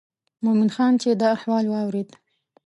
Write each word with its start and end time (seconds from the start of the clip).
مومن 0.43 0.69
خان 0.75 0.93
چې 1.01 1.09
دا 1.21 1.27
احوال 1.37 1.65
واورېد. 1.69 2.09